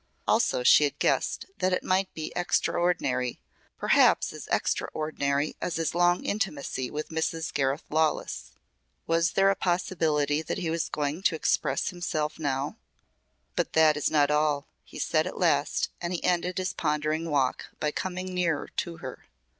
Also 0.27 0.63
she 0.63 0.83
had 0.85 0.97
guessed 0.97 1.45
that 1.59 1.73
it 1.73 1.83
might 1.83 2.11
be 2.15 2.33
extraordinary 2.35 3.39
perhaps 3.77 4.33
as 4.33 4.47
extraordinary 4.47 5.55
as 5.61 5.75
his 5.75 5.93
long 5.93 6.25
intimacy 6.25 6.89
with 6.89 7.09
Mrs. 7.09 7.53
Gareth 7.53 7.83
Lawless. 7.87 8.53
Was 9.05 9.33
there 9.33 9.51
a 9.51 9.55
possibility 9.55 10.41
that 10.41 10.57
he 10.57 10.71
was 10.71 10.89
going 10.89 11.21
to 11.21 11.35
express 11.35 11.89
himself 11.89 12.39
now? 12.39 12.77
"But 13.55 13.73
that 13.73 13.95
is 13.95 14.09
not 14.09 14.31
all," 14.31 14.65
he 14.83 14.97
said 14.97 15.27
at 15.27 15.37
last 15.37 15.89
and 16.01 16.11
he 16.11 16.23
ended 16.23 16.57
his 16.57 16.73
pondering 16.73 17.29
walk 17.29 17.67
by 17.79 17.91
coming 17.91 18.33
nearer 18.33 18.69
to 18.77 18.97
her. 19.05 19.25